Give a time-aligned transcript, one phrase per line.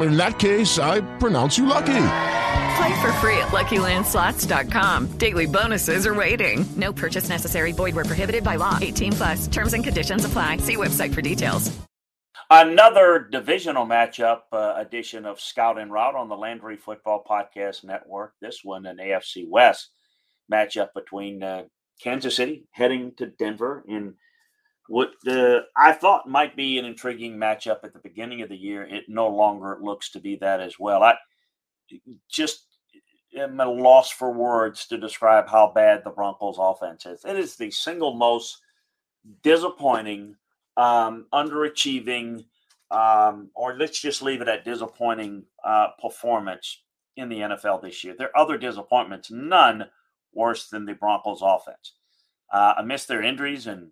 [0.00, 2.02] in that case, I pronounce you lucky.
[2.76, 5.18] Play for free at LuckyLandSlots.com.
[5.18, 6.66] Daily bonuses are waiting.
[6.76, 7.72] No purchase necessary.
[7.72, 8.78] Void where prohibited by law.
[8.80, 9.46] 18 plus.
[9.46, 10.58] Terms and conditions apply.
[10.58, 11.76] See website for details.
[12.50, 18.34] Another divisional matchup uh, edition of Scout and Route on the Landry Football Podcast Network.
[18.40, 19.90] This one an AFC West
[20.52, 21.64] matchup between uh,
[22.00, 24.14] Kansas City heading to Denver in
[24.88, 28.84] what the I thought might be an intriguing matchup at the beginning of the year,
[28.84, 31.02] it no longer looks to be that as well.
[31.02, 31.14] I
[32.28, 32.66] just
[33.36, 37.24] am at a loss for words to describe how bad the Broncos offense is.
[37.24, 38.58] It is the single most
[39.42, 40.36] disappointing,
[40.76, 42.44] um, underachieving,
[42.90, 46.82] um, or let's just leave it at disappointing uh, performance
[47.16, 48.14] in the NFL this year.
[48.16, 49.86] There are other disappointments, none
[50.32, 51.94] worse than the Broncos offense.
[52.52, 53.90] Uh, amidst their injuries and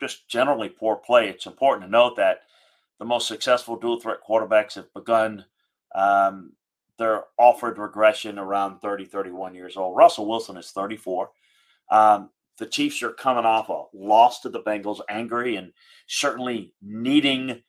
[0.00, 2.40] just generally poor play, it's important to note that
[2.98, 5.44] the most successful dual threat quarterbacks have begun
[5.94, 6.52] um,
[6.98, 9.96] their offered regression around 30, 31 years old.
[9.96, 11.30] Russell Wilson is 34.
[11.90, 15.72] Um, the Chiefs are coming off a loss to the Bengals, angry and
[16.06, 17.62] certainly needing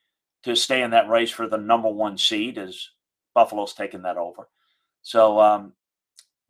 [0.44, 2.89] to stay in that race for the number one seed as
[3.35, 4.47] Buffalo's taken that over.
[5.01, 5.73] So um,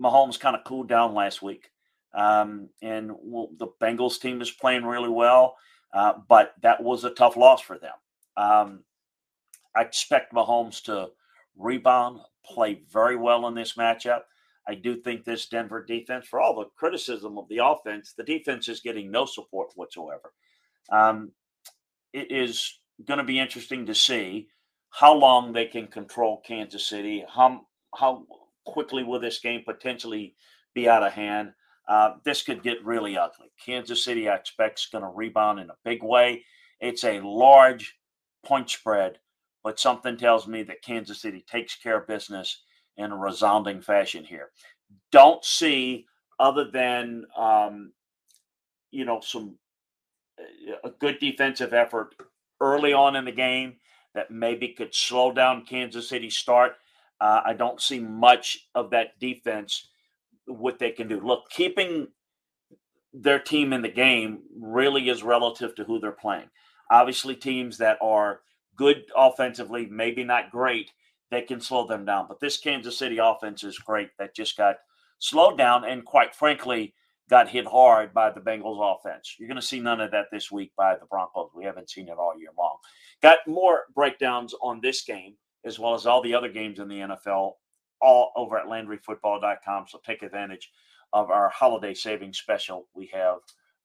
[0.01, 1.71] Mahomes kind of cooled down last week.
[2.17, 5.55] Um, and well, the Bengals team is playing really well.
[5.93, 7.93] Uh, but that was a tough loss for them.
[8.35, 8.83] Um,
[9.75, 11.09] I expect Mahomes to
[11.55, 14.21] rebound, play very well in this matchup.
[14.67, 18.67] I do think this Denver defense, for all the criticism of the offense, the defense
[18.67, 20.33] is getting no support whatsoever.
[20.91, 21.31] Um,
[22.11, 24.49] it is going to be interesting to see
[24.89, 27.23] how long they can control Kansas City.
[27.33, 27.61] How
[27.97, 28.25] how
[28.65, 30.35] quickly will this game potentially
[30.73, 31.53] be out of hand?
[31.87, 33.51] Uh, this could get really ugly.
[33.63, 36.43] Kansas City, I expect, is going to rebound in a big way.
[36.79, 37.97] It's a large
[38.45, 39.19] point spread,
[39.63, 42.63] but something tells me that Kansas City takes care of business
[42.97, 44.49] in a resounding fashion here.
[45.11, 46.05] Don't see,
[46.39, 47.93] other than um,
[48.91, 49.57] you know some
[50.83, 52.15] a good defensive effort
[52.61, 53.75] early on in the game
[54.13, 56.73] that maybe could slow down Kansas City start.
[57.19, 59.89] Uh, I don't see much of that defense
[60.47, 61.19] what they can do.
[61.19, 62.07] Look, keeping
[63.13, 66.49] their team in the game really is relative to who they're playing.
[66.91, 68.41] Obviously, teams that are
[68.75, 70.91] good offensively, maybe not great,
[71.31, 72.25] they can slow them down.
[72.27, 74.77] But this Kansas City offense is great that just got
[75.19, 75.83] slowed down.
[75.83, 76.93] And quite frankly,
[77.29, 79.35] got hit hard by the Bengals offense.
[79.37, 81.49] You're going to see none of that this week by the Broncos.
[81.53, 82.77] We haven't seen it all year long.
[83.21, 85.35] Got more breakdowns on this game
[85.65, 87.53] as well as all the other games in the NFL
[88.01, 89.85] all over at LandryFootball.com.
[89.87, 90.71] So take advantage
[91.13, 93.37] of our holiday savings special we have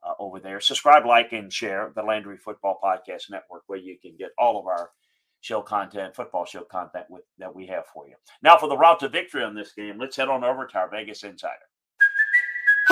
[0.03, 0.61] uh, over there.
[0.61, 4.67] Subscribe, like, and share the Landry Football Podcast Network, where you can get all of
[4.67, 4.91] our
[5.41, 8.15] show content, football show content with, that we have for you.
[8.43, 10.91] Now, for the route to victory on this game, let's head on over to our
[10.91, 11.55] Vegas Insider.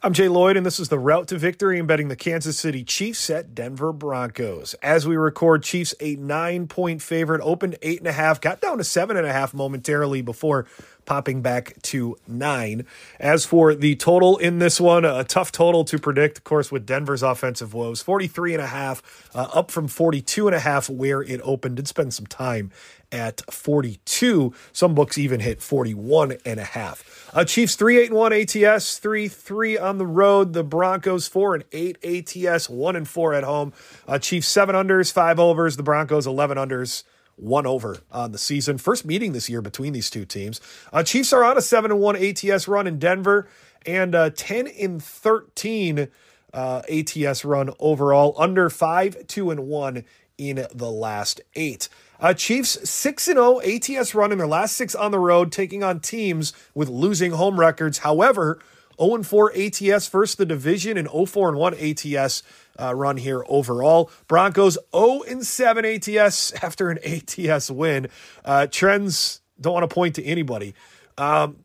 [0.00, 2.84] I'm Jay Lloyd, and this is the route to victory in betting the Kansas City
[2.84, 4.74] Chiefs at Denver Broncos.
[4.74, 8.78] As we record, Chiefs a nine point favorite, opened eight and a half, got down
[8.78, 10.66] to seven and a half momentarily before
[11.08, 12.84] popping back to nine.
[13.18, 16.84] As for the total in this one, a tough total to predict, of course, with
[16.84, 21.22] Denver's offensive woes 43 and a half, uh, up from 42 and a half where
[21.22, 21.76] it opened.
[21.76, 22.70] Did spend some time
[23.10, 24.52] at 42.
[24.72, 27.30] Some books even hit 41 and a half.
[27.32, 30.52] Uh, Chiefs 3 8 and 1 ATS, 3 3 on the road.
[30.52, 33.72] The Broncos 4 and 8 ATS, 1 and 4 at home.
[34.06, 35.76] Uh, Chiefs 7 unders, 5 overs.
[35.76, 37.04] The Broncos 11 unders,
[37.38, 38.78] 1 over on the season.
[38.78, 40.60] First meeting this year between these two teams.
[40.92, 43.48] Uh, Chiefs are on a 7 and 1 ATS run in Denver
[43.86, 46.08] and uh, 10 in 13
[46.52, 50.04] uh, ATS run overall, under 5 2 and 1
[50.38, 51.88] in the last eight.
[52.20, 56.00] Uh, Chiefs 6 0 ATS run in their last six on the road, taking on
[56.00, 57.98] teams with losing home records.
[57.98, 58.60] However,
[59.00, 62.42] 0 4 ATS first the division and 0 4 1 ATS
[62.80, 64.10] uh, run here overall.
[64.26, 68.08] Broncos 0 7 ATS after an ATS win.
[68.44, 70.74] Uh, trends don't want to point to anybody.
[71.16, 71.64] Um,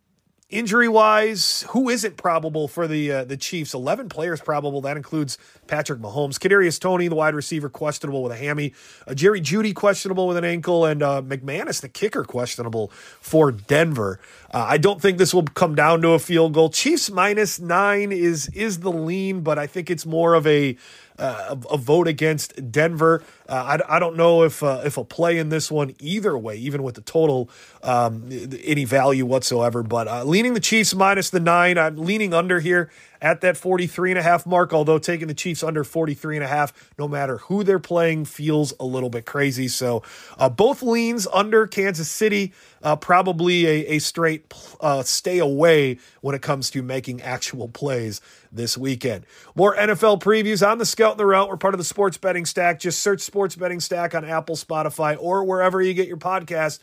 [0.54, 3.74] Injury wise, who isn't probable for the uh, the Chiefs?
[3.74, 4.82] Eleven players probable.
[4.82, 8.72] That includes Patrick Mahomes, Kadarius Toney, the wide receiver, questionable with a hammy.
[9.08, 14.20] Uh, Jerry Jeudy questionable with an ankle, and uh, McManus, the kicker, questionable for Denver.
[14.54, 16.70] Uh, I don't think this will come down to a field goal.
[16.70, 20.78] Chiefs minus nine is is the lean, but I think it's more of a
[21.20, 23.24] uh, a, vote against Denver.
[23.48, 26.58] Uh, I, I don't know if uh, if a play in this one either way,
[26.58, 27.50] even with the total,
[27.84, 28.30] um,
[28.64, 29.84] any value whatsoever.
[29.84, 32.90] But uh, leaning the Chiefs minus the nine, I'm leaning under here
[33.24, 36.48] at that 43 and a half mark, although taking the Chiefs under 43 and a
[36.48, 39.70] half, no matter who they're playing, feels a little bit crazy.
[39.70, 40.04] So
[40.38, 42.54] uh, both leans under Kansas City,
[42.84, 48.20] uh, probably a, a straight uh, stay away when it comes to making actual plays
[48.52, 49.26] this weekend.
[49.56, 51.48] More NFL previews on the Scout and the Route.
[51.48, 52.82] We're part of the Sports Betting Stack.
[52.82, 56.80] Just search Sports Betting Stack on Apple, Spotify, or wherever you get your podcast.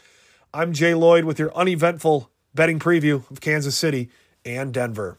[0.54, 4.08] I'm Jay Lloyd with your uneventful betting preview of Kansas City
[4.44, 5.18] and Denver.